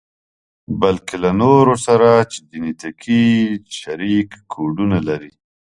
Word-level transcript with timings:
بلکې 0.81 1.15
له 1.23 1.31
نورو 1.41 1.75
سره 1.85 2.09
چې 2.31 2.39
جنتیکي 2.49 3.25
شريک 3.79 4.29
کوډونه 4.51 4.97
لري. 5.07 5.33